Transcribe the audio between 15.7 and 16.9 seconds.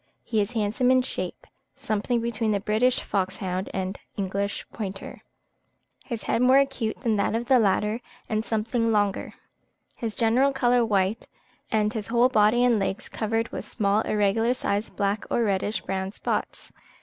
brown spots.